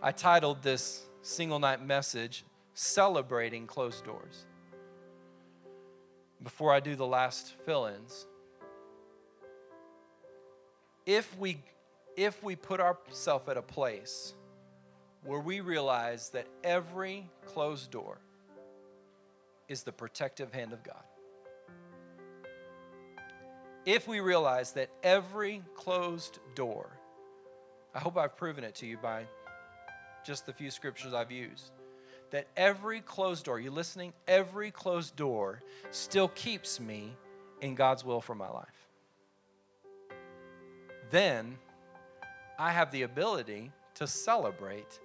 I 0.00 0.12
titled 0.12 0.62
this 0.62 1.06
single 1.22 1.58
night 1.58 1.84
message, 1.84 2.44
Celebrating 2.74 3.66
Closed 3.66 4.04
Doors. 4.04 4.46
Before 6.42 6.72
I 6.72 6.80
do 6.80 6.94
the 6.94 7.06
last 7.06 7.54
fill 7.64 7.86
ins, 7.86 8.26
if 11.04 11.36
we, 11.38 11.62
if 12.16 12.42
we 12.42 12.54
put 12.54 12.80
ourselves 12.80 13.48
at 13.48 13.56
a 13.56 13.62
place 13.62 14.34
where 15.24 15.40
we 15.40 15.60
realize 15.60 16.30
that 16.30 16.46
every 16.62 17.28
closed 17.46 17.90
door 17.90 18.18
is 19.68 19.82
the 19.82 19.92
protective 19.92 20.52
hand 20.52 20.72
of 20.72 20.82
God, 20.82 21.02
if 23.84 24.06
we 24.06 24.20
realize 24.20 24.72
that 24.72 24.90
every 25.02 25.62
closed 25.74 26.38
door, 26.54 26.90
I 27.94 28.00
hope 28.00 28.18
I've 28.18 28.36
proven 28.36 28.62
it 28.62 28.74
to 28.76 28.86
you 28.86 28.98
by 28.98 29.24
just 30.24 30.44
the 30.44 30.52
few 30.52 30.70
scriptures 30.70 31.14
I've 31.14 31.32
used, 31.32 31.72
that 32.30 32.46
every 32.56 33.00
closed 33.00 33.44
door, 33.44 33.58
you 33.58 33.70
listening? 33.70 34.12
Every 34.26 34.70
closed 34.70 35.16
door 35.16 35.60
still 35.90 36.28
keeps 36.28 36.80
me 36.80 37.14
in 37.60 37.74
God's 37.74 38.04
will 38.04 38.20
for 38.20 38.34
my 38.34 38.48
life. 38.48 38.88
Then 41.10 41.56
I 42.58 42.70
have 42.72 42.90
the 42.90 43.02
ability 43.02 43.72
to 43.94 44.06
celebrate 44.06 45.00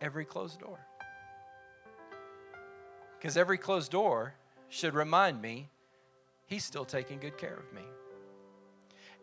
every 0.00 0.24
closed 0.24 0.60
door. 0.60 0.78
Because 3.18 3.36
every 3.36 3.58
closed 3.58 3.90
door 3.90 4.34
should 4.68 4.94
remind 4.94 5.40
me 5.40 5.70
He's 6.48 6.64
still 6.64 6.86
taking 6.86 7.18
good 7.18 7.36
care 7.36 7.54
of 7.54 7.72
me. 7.74 7.82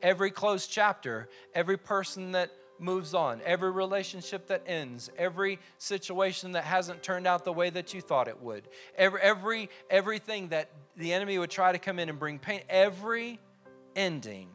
Every 0.01 0.29
closed 0.29 0.69
chapter, 0.69 1.27
every 1.55 1.77
person 1.77 2.33
that 2.33 2.51
moves 2.79 3.13
on, 3.13 3.41
every 3.45 3.71
relationship 3.71 4.47
that 4.47 4.63
ends, 4.65 5.09
every 5.17 5.59
situation 5.77 6.53
that 6.53 6.63
hasn't 6.63 7.01
turned 7.03 7.27
out 7.27 7.45
the 7.45 7.53
way 7.53 7.69
that 7.69 7.93
you 7.93 8.01
thought 8.01 8.27
it 8.27 8.41
would, 8.41 8.67
every, 8.97 9.21
every 9.21 9.69
everything 9.89 10.49
that 10.49 10.69
the 10.97 11.13
enemy 11.13 11.37
would 11.37 11.49
try 11.49 11.71
to 11.71 11.79
come 11.79 11.99
in 11.99 12.09
and 12.09 12.19
bring 12.19 12.39
pain, 12.39 12.61
every 12.69 13.39
ending 13.95 14.49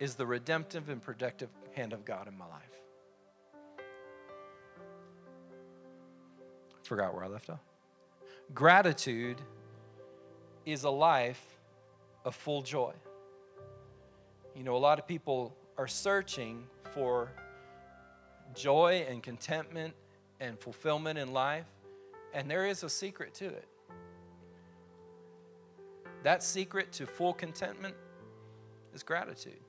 is 0.00 0.14
the 0.14 0.26
redemptive 0.26 0.88
and 0.88 1.02
protective 1.02 1.48
hand 1.72 1.92
of 1.92 2.04
God 2.04 2.28
in 2.28 2.36
my 2.36 2.46
life. 2.46 2.62
Forgot 6.82 7.14
where 7.14 7.24
I 7.24 7.28
left 7.28 7.48
off. 7.48 7.60
Gratitude 8.52 9.40
is 10.66 10.84
a 10.84 10.90
life 10.90 11.42
of 12.24 12.34
full 12.34 12.62
joy. 12.62 12.92
You 14.54 14.62
know, 14.62 14.76
a 14.76 14.78
lot 14.78 14.98
of 14.98 15.06
people 15.06 15.56
are 15.76 15.88
searching 15.88 16.64
for 16.92 17.32
joy 18.54 19.04
and 19.08 19.22
contentment 19.22 19.94
and 20.40 20.58
fulfillment 20.58 21.18
in 21.18 21.32
life, 21.32 21.66
and 22.32 22.50
there 22.50 22.66
is 22.66 22.82
a 22.82 22.88
secret 22.88 23.34
to 23.34 23.46
it. 23.46 23.68
That 26.22 26.42
secret 26.42 26.92
to 26.92 27.06
full 27.06 27.34
contentment 27.34 27.94
is 28.94 29.02
gratitude. 29.02 29.60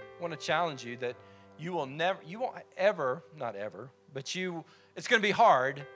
I 0.00 0.20
want 0.20 0.38
to 0.38 0.46
challenge 0.46 0.84
you 0.84 0.96
that 0.98 1.16
you 1.58 1.72
will 1.72 1.86
never, 1.86 2.18
you 2.26 2.40
won't 2.40 2.56
ever, 2.76 3.22
not 3.36 3.56
ever, 3.56 3.90
but 4.12 4.34
you, 4.34 4.64
it's 4.94 5.08
going 5.08 5.20
to 5.20 5.26
be 5.26 5.32
hard 5.32 5.86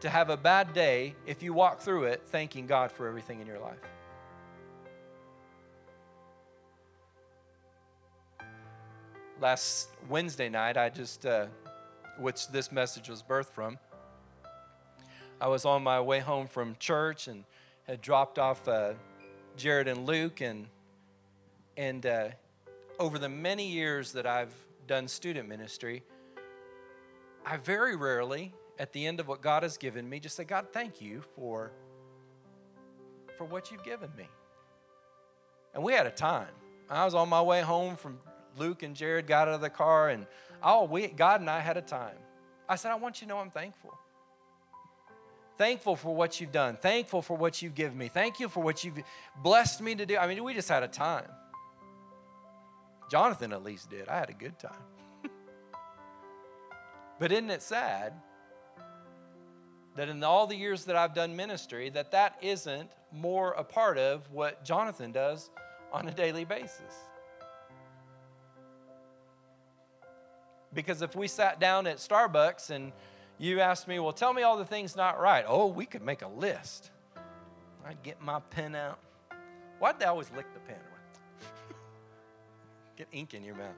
to 0.00 0.08
have 0.08 0.30
a 0.30 0.36
bad 0.36 0.72
day 0.72 1.14
if 1.26 1.42
you 1.42 1.52
walk 1.52 1.80
through 1.80 2.04
it 2.04 2.22
thanking 2.24 2.66
God 2.66 2.90
for 2.90 3.06
everything 3.06 3.40
in 3.40 3.46
your 3.46 3.58
life. 3.58 3.78
Last 9.40 9.88
Wednesday 10.08 10.48
night, 10.48 10.76
I 10.76 10.90
just, 10.90 11.24
uh, 11.24 11.46
which 12.18 12.48
this 12.48 12.70
message 12.70 13.08
was 13.08 13.22
birthed 13.22 13.50
from, 13.50 13.78
I 15.40 15.48
was 15.48 15.64
on 15.64 15.82
my 15.82 16.00
way 16.00 16.20
home 16.20 16.46
from 16.46 16.76
church 16.78 17.26
and 17.26 17.44
had 17.84 18.02
dropped 18.02 18.38
off 18.38 18.68
uh, 18.68 18.92
Jared 19.56 19.88
and 19.88 20.06
Luke, 20.06 20.42
and 20.42 20.66
and 21.76 22.04
uh, 22.04 22.28
over 22.98 23.18
the 23.18 23.28
many 23.28 23.66
years 23.66 24.12
that 24.12 24.26
I've 24.26 24.54
done 24.86 25.08
student 25.08 25.48
ministry, 25.48 26.02
I 27.46 27.56
very 27.56 27.96
rarely, 27.96 28.52
at 28.78 28.92
the 28.92 29.06
end 29.06 29.18
of 29.18 29.28
what 29.28 29.40
God 29.40 29.62
has 29.62 29.78
given 29.78 30.06
me, 30.08 30.20
just 30.20 30.36
say, 30.36 30.44
God, 30.44 30.66
thank 30.72 31.00
you 31.00 31.22
for 31.34 31.72
for 33.38 33.44
what 33.44 33.70
you've 33.70 33.84
given 33.84 34.10
me. 34.18 34.28
And 35.72 35.82
we 35.82 35.94
had 35.94 36.06
a 36.06 36.10
time. 36.10 36.50
I 36.90 37.04
was 37.04 37.14
on 37.14 37.28
my 37.28 37.40
way 37.40 37.62
home 37.62 37.96
from 37.96 38.18
Luke 38.56 38.82
and 38.82 38.94
Jared 38.94 39.26
got 39.26 39.48
out 39.48 39.54
of 39.54 39.60
the 39.60 39.70
car, 39.70 40.08
and 40.08 40.26
oh, 40.62 40.84
we, 40.84 41.08
God 41.08 41.40
and 41.40 41.50
I 41.50 41.60
had 41.60 41.76
a 41.76 41.82
time. 41.82 42.16
I 42.68 42.76
said, 42.76 42.92
I 42.92 42.94
want 42.94 43.20
you 43.20 43.26
to 43.26 43.28
know 43.30 43.38
I'm 43.38 43.50
thankful. 43.50 43.94
Thankful 45.58 45.96
for 45.96 46.14
what 46.14 46.40
you've 46.40 46.52
done. 46.52 46.78
Thankful 46.80 47.20
for 47.20 47.36
what 47.36 47.60
you've 47.60 47.74
given 47.74 47.98
me. 47.98 48.08
Thank 48.08 48.40
you 48.40 48.48
for 48.48 48.62
what 48.62 48.82
you've 48.82 49.02
blessed 49.42 49.82
me 49.82 49.94
to 49.94 50.06
do. 50.06 50.16
I 50.16 50.26
mean, 50.26 50.42
we 50.42 50.54
just 50.54 50.68
had 50.68 50.82
a 50.82 50.88
time. 50.88 51.26
Jonathan 53.10 53.52
at 53.52 53.62
least 53.62 53.90
did. 53.90 54.08
I 54.08 54.18
had 54.18 54.30
a 54.30 54.34
good 54.34 54.58
time. 54.58 54.82
but 57.18 57.32
isn't 57.32 57.50
it 57.50 57.60
sad 57.60 58.14
that 59.96 60.08
in 60.08 60.22
all 60.22 60.46
the 60.46 60.56
years 60.56 60.84
that 60.84 60.96
I've 60.96 61.12
done 61.12 61.34
ministry 61.36 61.90
that 61.90 62.12
that 62.12 62.38
isn't 62.40 62.90
more 63.12 63.52
a 63.52 63.64
part 63.64 63.98
of 63.98 64.30
what 64.30 64.64
Jonathan 64.64 65.12
does 65.12 65.50
on 65.92 66.08
a 66.08 66.12
daily 66.12 66.44
basis? 66.44 67.09
Because 70.72 71.02
if 71.02 71.16
we 71.16 71.26
sat 71.28 71.58
down 71.58 71.86
at 71.86 71.96
Starbucks 71.96 72.70
and 72.70 72.92
you 73.38 73.60
asked 73.60 73.88
me, 73.88 73.98
well, 73.98 74.12
tell 74.12 74.32
me 74.32 74.42
all 74.42 74.56
the 74.56 74.64
things 74.64 74.94
not 74.94 75.20
right. 75.20 75.44
Oh, 75.46 75.66
we 75.66 75.86
could 75.86 76.02
make 76.02 76.22
a 76.22 76.28
list. 76.28 76.90
I'd 77.86 78.02
get 78.02 78.20
my 78.22 78.40
pen 78.50 78.74
out. 78.74 78.98
Why'd 79.78 79.98
they 79.98 80.04
always 80.04 80.30
lick 80.36 80.46
the 80.52 80.60
pen? 80.60 80.76
get 82.96 83.08
ink 83.12 83.32
in 83.32 83.42
your 83.42 83.54
mouth. 83.54 83.74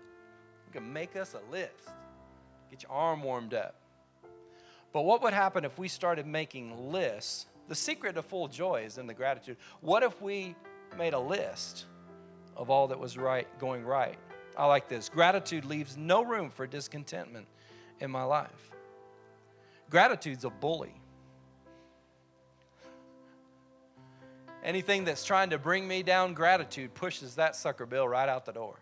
You 0.67 0.81
can 0.81 0.93
make 0.93 1.15
us 1.15 1.35
a 1.35 1.53
list. 1.53 1.89
Get 2.71 2.83
your 2.83 2.91
arm 2.91 3.23
warmed 3.23 3.55
up. 3.55 3.77
But 4.93 5.03
what 5.03 5.23
would 5.23 5.33
happen 5.33 5.65
if 5.65 5.79
we 5.79 5.87
started 5.87 6.27
making 6.27 6.91
lists? 6.91 7.47
The 7.69 7.75
secret 7.75 8.17
to 8.17 8.23
full 8.23 8.49
joy 8.49 8.83
is 8.85 8.99
in 8.99 9.07
the 9.07 9.15
gratitude. 9.15 9.57
What 9.81 10.03
if 10.03 10.21
we 10.21 10.57
made 10.99 11.15
a 11.15 11.19
list 11.19 11.87
of 12.57 12.69
all 12.69 12.89
that 12.89 12.99
was 12.99 13.17
right, 13.17 13.47
going 13.59 13.85
right? 13.85 14.19
I 14.57 14.67
like 14.67 14.89
this. 14.89 15.09
Gratitude 15.09 15.65
leaves 15.65 15.97
no 15.97 16.23
room 16.23 16.51
for 16.51 16.67
discontentment 16.67 17.47
in 18.01 18.11
my 18.11 18.25
life. 18.25 18.71
Gratitude's 19.91 20.45
a 20.45 20.51
bully. 20.51 20.95
Anything 24.65 25.05
that's 25.05 25.25
trying 25.25 25.51
to 25.51 25.59
bring 25.59 25.89
me 25.89 26.03
down, 26.03 26.35
gratitude 26.35 26.95
pushes 26.95 27.35
that 27.35 27.57
sucker 27.57 27.87
bill 27.87 28.07
right 28.07 28.29
out 28.29 28.45
the 28.45 28.53
door. 28.53 28.79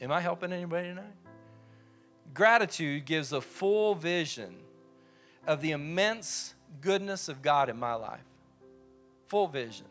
Am 0.00 0.10
I 0.10 0.20
helping 0.20 0.52
anybody 0.52 0.88
tonight? 0.88 1.14
Gratitude 2.32 3.04
gives 3.04 3.32
a 3.32 3.40
full 3.40 3.94
vision 3.94 4.56
of 5.46 5.60
the 5.60 5.72
immense 5.72 6.54
goodness 6.80 7.28
of 7.28 7.42
God 7.42 7.68
in 7.68 7.76
my 7.76 7.94
life. 7.94 8.24
Full 9.28 9.46
vision 9.46 9.86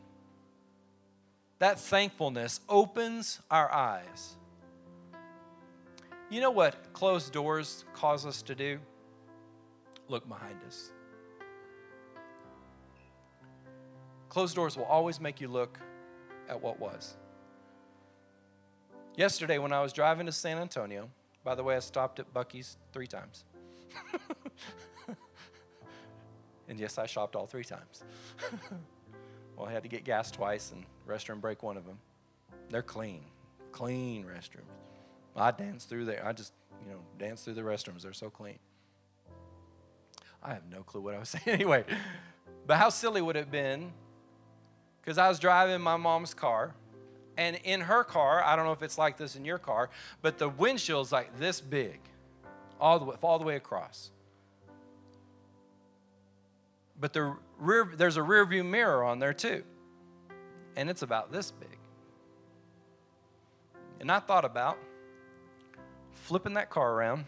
that 1.59 1.79
thankfulness 1.79 2.61
opens 2.67 3.39
our 3.51 3.71
eyes. 3.71 4.35
You 6.29 6.41
know 6.41 6.51
what 6.51 6.93
closed 6.93 7.33
doors 7.33 7.85
cause 7.93 8.25
us 8.25 8.41
to 8.43 8.55
do? 8.55 8.79
Look 10.07 10.27
behind 10.27 10.57
us. 10.65 10.91
Closed 14.29 14.55
doors 14.55 14.77
will 14.77 14.85
always 14.85 15.19
make 15.19 15.41
you 15.41 15.47
look 15.47 15.79
at 16.47 16.61
what 16.61 16.79
was. 16.79 17.17
Yesterday, 19.15 19.57
when 19.57 19.73
I 19.73 19.81
was 19.81 19.91
driving 19.91 20.27
to 20.27 20.31
San 20.31 20.57
Antonio, 20.57 21.09
By 21.43 21.55
the 21.55 21.63
way, 21.63 21.75
I 21.75 21.79
stopped 21.79 22.19
at 22.19 22.31
Buc-ee's 22.33 22.77
three 22.93 23.07
times. 23.07 23.45
and 26.67 26.79
yes, 26.79 26.97
I 26.97 27.05
shopped 27.05 27.35
all 27.35 27.47
three 27.47 27.63
times. 27.63 28.03
well, 29.59 29.67
I 29.67 29.73
had 29.73 29.83
to 29.83 29.89
get 29.89 30.05
gas 30.05 30.31
twice 30.31 30.71
and 30.71 30.85
restroom 31.05 31.41
break 31.41 31.61
one 31.61 31.75
of 31.75 31.85
them. 31.85 31.99
They're 32.69 32.81
clean, 32.81 33.21
clean 33.73 34.23
restrooms. 34.23 34.63
I 35.35 35.51
dance 35.51 35.83
through 35.83 36.05
there. 36.05 36.25
I 36.25 36.31
just, 36.31 36.53
you 36.85 36.91
know, 36.91 36.99
dance 37.17 37.43
through 37.43 37.55
the 37.55 37.61
restrooms. 37.61 38.01
They're 38.01 38.13
so 38.13 38.29
clean. 38.29 38.57
I 40.41 40.53
have 40.53 40.63
no 40.71 40.83
clue 40.83 41.01
what 41.01 41.13
I 41.13 41.19
was 41.19 41.29
saying 41.43 41.43
anyway. 41.47 41.83
But 42.65 42.77
how 42.77 42.89
silly 42.89 43.21
would 43.21 43.35
it 43.35 43.39
have 43.39 43.51
been? 43.51 43.91
Because 45.01 45.17
I 45.17 45.27
was 45.27 45.39
driving 45.39 45.81
my 45.81 45.97
mom's 45.97 46.33
car, 46.33 46.73
and 47.37 47.57
in 47.63 47.81
her 47.81 48.03
car, 48.03 48.43
I 48.43 48.55
don't 48.55 48.65
know 48.65 48.71
if 48.71 48.83
it's 48.83 48.97
like 48.97 49.17
this 49.17 49.35
in 49.35 49.43
your 49.43 49.57
car, 49.57 49.89
but 50.21 50.37
the 50.37 50.49
windshield's 50.49 51.11
like 51.11 51.37
this 51.37 51.59
big, 51.59 51.99
all 52.79 52.99
the 52.99 53.05
way, 53.05 53.15
all 53.21 53.39
the 53.39 53.45
way 53.45 53.55
across. 53.55 54.11
But 56.99 57.13
the 57.13 57.35
rear, 57.59 57.91
there's 57.95 58.17
a 58.17 58.23
rear 58.23 58.45
view 58.45 58.63
mirror 58.63 59.03
on 59.03 59.19
there 59.19 59.33
too, 59.33 59.63
and 60.75 60.89
it's 60.89 61.01
about 61.01 61.31
this 61.31 61.51
big. 61.51 61.77
And 63.99 64.11
I 64.11 64.19
thought 64.19 64.45
about 64.45 64.77
flipping 66.13 66.53
that 66.53 66.69
car 66.69 66.93
around, 66.93 67.25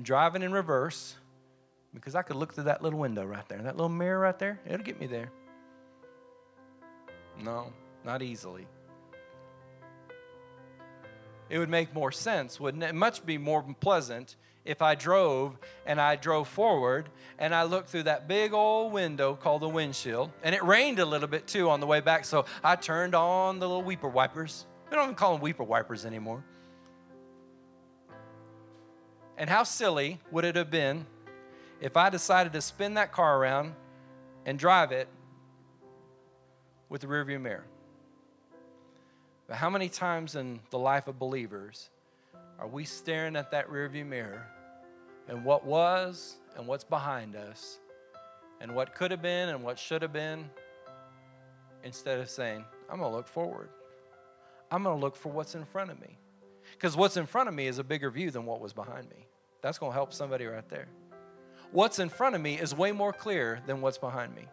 driving 0.00 0.42
in 0.42 0.52
reverse, 0.52 1.16
because 1.92 2.14
I 2.14 2.22
could 2.22 2.36
look 2.36 2.54
through 2.54 2.64
that 2.64 2.82
little 2.82 2.98
window 2.98 3.24
right 3.24 3.46
there. 3.48 3.60
That 3.62 3.76
little 3.76 3.88
mirror 3.88 4.20
right 4.20 4.38
there, 4.38 4.60
it'll 4.66 4.84
get 4.84 5.00
me 5.00 5.06
there. 5.06 5.30
No, 7.38 7.72
not 8.04 8.22
easily. 8.22 8.66
It 11.50 11.58
would 11.58 11.68
make 11.68 11.92
more 11.92 12.12
sense, 12.12 12.60
wouldn't 12.60 12.84
it? 12.84 12.94
Much 12.94 13.26
be 13.26 13.36
more 13.36 13.62
pleasant 13.80 14.36
if 14.64 14.82
I 14.82 14.94
drove 14.94 15.58
and 15.84 16.00
I 16.00 16.14
drove 16.16 16.46
forward 16.46 17.08
and 17.38 17.54
I 17.54 17.64
looked 17.64 17.88
through 17.88 18.04
that 18.04 18.28
big 18.28 18.52
old 18.52 18.92
window 18.92 19.34
called 19.34 19.62
the 19.62 19.68
windshield. 19.68 20.30
And 20.44 20.54
it 20.54 20.62
rained 20.62 21.00
a 21.00 21.04
little 21.04 21.28
bit 21.28 21.48
too 21.48 21.68
on 21.68 21.80
the 21.80 21.86
way 21.86 22.00
back, 22.00 22.24
so 22.24 22.44
I 22.62 22.76
turned 22.76 23.16
on 23.16 23.58
the 23.58 23.68
little 23.68 23.82
weeper 23.82 24.08
wipers. 24.08 24.66
We 24.88 24.96
don't 24.96 25.04
even 25.04 25.14
call 25.16 25.32
them 25.32 25.42
weeper 25.42 25.66
wipers 25.66 26.06
anymore. 26.06 26.44
And 29.36 29.50
how 29.50 29.64
silly 29.64 30.20
would 30.30 30.44
it 30.44 30.54
have 30.54 30.70
been 30.70 31.06
if 31.80 31.96
I 31.96 32.10
decided 32.10 32.52
to 32.52 32.60
spin 32.60 32.94
that 32.94 33.10
car 33.10 33.38
around 33.38 33.74
and 34.46 34.58
drive 34.58 34.92
it 34.92 35.08
with 36.88 37.00
the 37.00 37.06
rearview 37.08 37.40
mirror? 37.40 37.64
But 39.50 39.56
how 39.56 39.68
many 39.68 39.88
times 39.88 40.36
in 40.36 40.60
the 40.70 40.78
life 40.78 41.08
of 41.08 41.18
believers 41.18 41.90
are 42.60 42.68
we 42.68 42.84
staring 42.84 43.34
at 43.34 43.50
that 43.50 43.68
rearview 43.68 44.06
mirror 44.06 44.46
and 45.26 45.44
what 45.44 45.66
was 45.66 46.36
and 46.56 46.68
what's 46.68 46.84
behind 46.84 47.34
us 47.34 47.80
and 48.60 48.72
what 48.76 48.94
could 48.94 49.10
have 49.10 49.22
been 49.22 49.48
and 49.48 49.64
what 49.64 49.76
should 49.76 50.02
have 50.02 50.12
been 50.12 50.48
instead 51.82 52.20
of 52.20 52.30
saying, 52.30 52.64
I'm 52.88 53.00
going 53.00 53.10
to 53.10 53.16
look 53.16 53.26
forward. 53.26 53.70
I'm 54.70 54.84
going 54.84 54.96
to 54.96 55.00
look 55.00 55.16
for 55.16 55.32
what's 55.32 55.56
in 55.56 55.64
front 55.64 55.90
of 55.90 56.00
me. 56.00 56.16
Because 56.70 56.96
what's 56.96 57.16
in 57.16 57.26
front 57.26 57.48
of 57.48 57.54
me 57.56 57.66
is 57.66 57.78
a 57.78 57.84
bigger 57.84 58.08
view 58.08 58.30
than 58.30 58.46
what 58.46 58.60
was 58.60 58.72
behind 58.72 59.10
me. 59.10 59.26
That's 59.62 59.78
going 59.78 59.90
to 59.90 59.96
help 59.96 60.12
somebody 60.12 60.46
right 60.46 60.68
there. 60.68 60.86
What's 61.72 61.98
in 61.98 62.08
front 62.08 62.36
of 62.36 62.40
me 62.40 62.54
is 62.54 62.72
way 62.72 62.92
more 62.92 63.12
clear 63.12 63.62
than 63.66 63.80
what's 63.80 63.98
behind 63.98 64.32
me. 64.32 64.46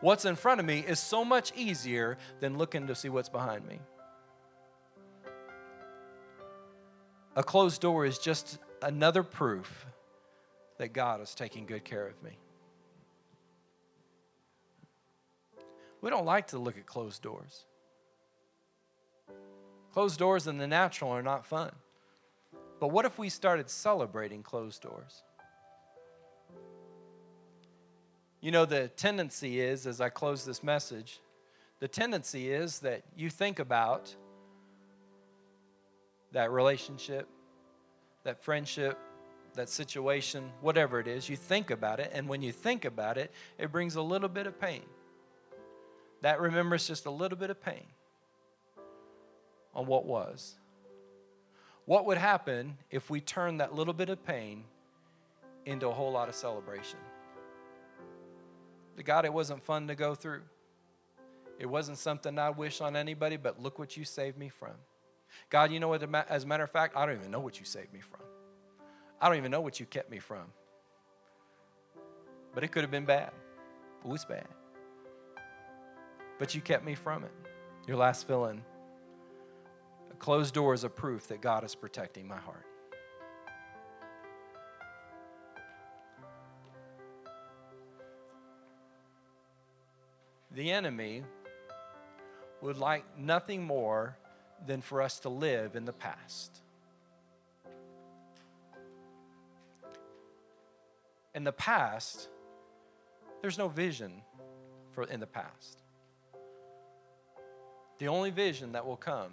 What's 0.00 0.24
in 0.24 0.36
front 0.36 0.60
of 0.60 0.66
me 0.66 0.80
is 0.80 1.00
so 1.00 1.24
much 1.24 1.52
easier 1.56 2.18
than 2.40 2.58
looking 2.58 2.86
to 2.88 2.94
see 2.94 3.08
what's 3.08 3.28
behind 3.28 3.66
me. 3.66 3.78
A 7.34 7.42
closed 7.42 7.80
door 7.80 8.06
is 8.06 8.18
just 8.18 8.58
another 8.82 9.22
proof 9.22 9.86
that 10.78 10.92
God 10.92 11.20
is 11.20 11.34
taking 11.34 11.66
good 11.66 11.84
care 11.84 12.06
of 12.06 12.22
me. 12.22 12.38
We 16.00 16.10
don't 16.10 16.26
like 16.26 16.48
to 16.48 16.58
look 16.58 16.76
at 16.76 16.86
closed 16.86 17.22
doors. 17.22 17.64
Closed 19.92 20.18
doors 20.18 20.46
in 20.46 20.58
the 20.58 20.66
natural 20.66 21.10
are 21.10 21.22
not 21.22 21.46
fun. 21.46 21.72
But 22.78 22.88
what 22.88 23.06
if 23.06 23.18
we 23.18 23.30
started 23.30 23.70
celebrating 23.70 24.42
closed 24.42 24.82
doors? 24.82 25.22
You 28.40 28.50
know, 28.50 28.64
the 28.64 28.88
tendency 28.88 29.60
is, 29.60 29.86
as 29.86 30.00
I 30.00 30.08
close 30.08 30.44
this 30.44 30.62
message, 30.62 31.20
the 31.80 31.88
tendency 31.88 32.52
is 32.52 32.80
that 32.80 33.02
you 33.16 33.30
think 33.30 33.58
about 33.58 34.14
that 36.32 36.50
relationship, 36.50 37.28
that 38.24 38.42
friendship, 38.42 38.98
that 39.54 39.68
situation, 39.68 40.50
whatever 40.60 41.00
it 41.00 41.08
is, 41.08 41.28
you 41.28 41.36
think 41.36 41.70
about 41.70 41.98
it, 41.98 42.10
and 42.14 42.28
when 42.28 42.42
you 42.42 42.52
think 42.52 42.84
about 42.84 43.18
it, 43.18 43.30
it 43.58 43.72
brings 43.72 43.96
a 43.96 44.02
little 44.02 44.28
bit 44.28 44.46
of 44.46 44.60
pain. 44.60 44.82
That 46.22 46.40
remembers 46.40 46.86
just 46.86 47.06
a 47.06 47.10
little 47.10 47.38
bit 47.38 47.50
of 47.50 47.60
pain 47.60 47.86
on 49.74 49.86
what 49.86 50.04
was. 50.04 50.56
What 51.84 52.04
would 52.06 52.18
happen 52.18 52.76
if 52.90 53.10
we 53.10 53.20
turned 53.20 53.60
that 53.60 53.74
little 53.74 53.94
bit 53.94 54.08
of 54.08 54.24
pain 54.24 54.64
into 55.64 55.88
a 55.88 55.92
whole 55.92 56.12
lot 56.12 56.28
of 56.28 56.34
celebration? 56.34 56.98
God, 59.04 59.24
it 59.24 59.32
wasn't 59.32 59.62
fun 59.62 59.88
to 59.88 59.94
go 59.94 60.14
through. 60.14 60.42
It 61.58 61.66
wasn't 61.66 61.98
something 61.98 62.38
I 62.38 62.50
wish 62.50 62.80
on 62.80 62.96
anybody, 62.96 63.36
but 63.36 63.60
look 63.60 63.78
what 63.78 63.96
you 63.96 64.04
saved 64.04 64.38
me 64.38 64.48
from. 64.48 64.72
God, 65.50 65.72
you 65.72 65.80
know 65.80 65.88
what? 65.88 66.02
As 66.28 66.44
a 66.44 66.46
matter 66.46 66.64
of 66.64 66.70
fact, 66.70 66.96
I 66.96 67.06
don't 67.06 67.16
even 67.16 67.30
know 67.30 67.40
what 67.40 67.58
you 67.58 67.64
saved 67.64 67.92
me 67.92 68.00
from. 68.00 68.20
I 69.20 69.28
don't 69.28 69.38
even 69.38 69.50
know 69.50 69.60
what 69.60 69.80
you 69.80 69.86
kept 69.86 70.10
me 70.10 70.18
from. 70.18 70.52
But 72.54 72.64
it 72.64 72.68
could 72.68 72.82
have 72.82 72.90
been 72.90 73.04
bad. 73.04 73.32
It 74.04 74.08
was 74.08 74.24
bad. 74.24 74.46
But 76.38 76.54
you 76.54 76.60
kept 76.60 76.84
me 76.84 76.94
from 76.94 77.24
it. 77.24 77.32
Your 77.86 77.96
last 77.96 78.26
fill 78.26 78.46
in. 78.46 78.62
A 80.10 80.14
closed 80.16 80.54
door 80.54 80.74
is 80.74 80.84
a 80.84 80.88
proof 80.88 81.28
that 81.28 81.40
God 81.40 81.64
is 81.64 81.74
protecting 81.74 82.26
my 82.28 82.38
heart. 82.38 82.66
The 90.56 90.72
enemy 90.72 91.22
would 92.62 92.78
like 92.78 93.04
nothing 93.18 93.62
more 93.62 94.16
than 94.66 94.80
for 94.80 95.02
us 95.02 95.20
to 95.20 95.28
live 95.28 95.76
in 95.76 95.84
the 95.84 95.92
past. 95.92 96.62
In 101.34 101.44
the 101.44 101.52
past, 101.52 102.30
there's 103.42 103.58
no 103.58 103.68
vision 103.68 104.22
for 104.92 105.04
in 105.04 105.20
the 105.20 105.26
past. 105.26 105.82
The 107.98 108.08
only 108.08 108.30
vision 108.30 108.72
that 108.72 108.86
will 108.86 108.96
come 108.96 109.32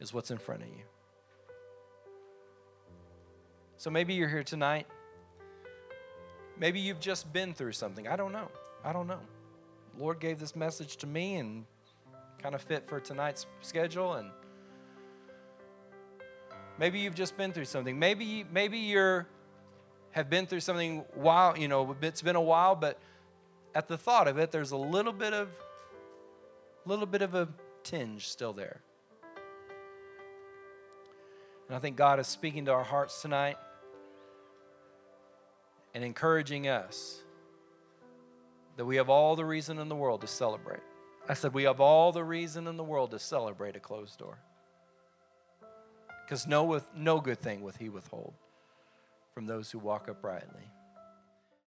is 0.00 0.12
what's 0.12 0.30
in 0.30 0.36
front 0.36 0.60
of 0.60 0.68
you. 0.68 0.84
So 3.78 3.88
maybe 3.88 4.12
you're 4.12 4.28
here 4.28 4.44
tonight. 4.44 4.86
Maybe 6.58 6.78
you've 6.78 7.00
just 7.00 7.32
been 7.32 7.54
through 7.54 7.72
something. 7.72 8.06
I 8.06 8.16
don't 8.16 8.32
know. 8.32 8.50
I 8.84 8.92
don't 8.92 9.06
know. 9.06 9.20
Lord 9.98 10.20
gave 10.20 10.38
this 10.38 10.56
message 10.56 10.96
to 10.98 11.06
me 11.06 11.36
and 11.36 11.64
kind 12.38 12.54
of 12.54 12.62
fit 12.62 12.88
for 12.88 13.00
tonight's 13.00 13.46
schedule 13.60 14.14
and 14.14 14.30
maybe 16.78 16.98
you've 16.98 17.14
just 17.14 17.36
been 17.36 17.52
through 17.52 17.66
something. 17.66 17.98
Maybe 17.98 18.44
maybe 18.50 18.78
you're 18.78 19.26
have 20.12 20.28
been 20.28 20.46
through 20.46 20.60
something 20.60 21.04
while, 21.14 21.56
you 21.56 21.68
know, 21.68 21.94
it's 22.02 22.22
been 22.22 22.34
a 22.34 22.40
while, 22.40 22.74
but 22.74 22.98
at 23.74 23.86
the 23.86 23.96
thought 23.96 24.26
of 24.26 24.38
it 24.38 24.50
there's 24.50 24.72
a 24.72 24.76
little 24.76 25.12
bit 25.12 25.32
of 25.32 25.48
little 26.86 27.06
bit 27.06 27.22
of 27.22 27.34
a 27.34 27.48
tinge 27.84 28.26
still 28.26 28.52
there. 28.52 28.80
And 31.68 31.76
I 31.76 31.78
think 31.78 31.96
God 31.96 32.18
is 32.18 32.26
speaking 32.26 32.64
to 32.64 32.72
our 32.72 32.82
hearts 32.82 33.22
tonight 33.22 33.56
and 35.94 36.02
encouraging 36.02 36.66
us 36.66 37.22
that 38.76 38.84
we 38.84 38.96
have 38.96 39.08
all 39.08 39.36
the 39.36 39.44
reason 39.44 39.78
in 39.78 39.88
the 39.88 39.94
world 39.94 40.20
to 40.22 40.26
celebrate. 40.26 40.80
I 41.28 41.34
said, 41.34 41.52
we 41.54 41.64
have 41.64 41.80
all 41.80 42.12
the 42.12 42.24
reason 42.24 42.66
in 42.66 42.76
the 42.76 42.84
world 42.84 43.10
to 43.12 43.18
celebrate 43.18 43.76
a 43.76 43.80
closed 43.80 44.18
door. 44.18 44.38
Because 46.24 46.46
no, 46.46 46.64
with, 46.64 46.86
no 46.94 47.20
good 47.20 47.38
thing 47.38 47.62
will 47.62 47.72
he 47.78 47.88
withhold 47.88 48.34
from 49.34 49.46
those 49.46 49.70
who 49.70 49.78
walk 49.78 50.08
uprightly. 50.08 50.68